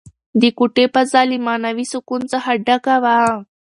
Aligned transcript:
د 0.41 0.43
کوټې 0.57 0.85
فضا 0.93 1.21
له 1.29 1.37
معنوي 1.47 1.85
سکون 1.93 2.21
څخه 2.31 2.51
ډکه 2.65 2.95
وه. 3.03 3.17